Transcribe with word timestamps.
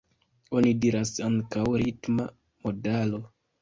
Oni 0.59 0.71
diras 0.85 1.13
ankaŭ 1.29 1.69
ritma 1.85 2.29
modalo. 2.67 3.27